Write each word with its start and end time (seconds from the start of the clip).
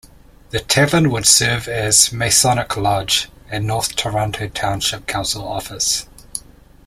The 0.49 0.59
tavern 0.59 1.11
would 1.11 1.27
serve 1.27 1.67
as 1.67 2.11
Masonic 2.11 2.75
Lodge 2.75 3.29
and 3.51 3.67
North 3.67 3.95
Toronto 3.95 4.47
township 4.47 5.05
council 5.05 5.47
office. 5.47 6.07